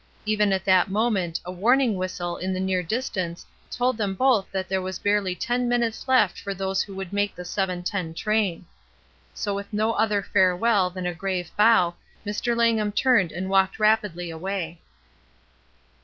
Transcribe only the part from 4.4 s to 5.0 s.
that there was